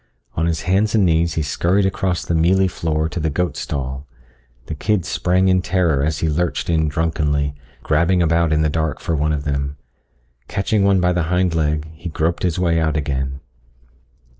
On 0.33 0.47
his 0.47 0.61
hands 0.63 0.95
and 0.95 1.05
knees 1.05 1.35
he 1.35 1.43
scurried 1.43 1.85
across 1.85 2.25
the 2.25 2.33
mealy 2.33 2.67
floor 2.67 3.07
to 3.07 3.19
the 3.19 3.29
goat 3.29 3.55
stall. 3.55 4.07
The 4.65 4.73
kids 4.73 5.07
sprang 5.07 5.47
in 5.47 5.61
terror 5.61 6.03
as 6.03 6.21
he 6.21 6.27
lurched 6.27 6.71
in 6.71 6.87
drunkenly, 6.89 7.53
grabbing 7.83 8.19
about 8.19 8.51
in 8.51 8.63
the 8.63 8.67
dark 8.71 8.99
for 8.99 9.15
one 9.15 9.31
of 9.31 9.43
them. 9.43 9.77
Catching 10.47 10.83
one 10.83 11.01
by 11.01 11.13
the 11.13 11.29
hind 11.29 11.53
leg, 11.53 11.85
he 11.93 12.09
groped 12.09 12.41
his 12.41 12.57
way 12.57 12.79
out 12.79 12.97
again. 12.97 13.41